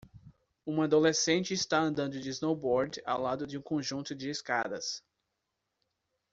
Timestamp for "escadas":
4.31-5.03